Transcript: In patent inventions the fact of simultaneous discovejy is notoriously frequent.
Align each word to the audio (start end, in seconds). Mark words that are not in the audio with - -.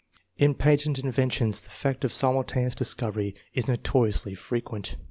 In 0.35 0.55
patent 0.55 0.97
inventions 0.97 1.61
the 1.61 1.69
fact 1.69 2.03
of 2.03 2.11
simultaneous 2.11 2.73
discovejy 2.73 3.35
is 3.53 3.67
notoriously 3.67 4.33
frequent. 4.33 4.95